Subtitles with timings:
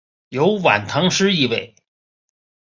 [0.29, 1.75] 有晚唐诗意味。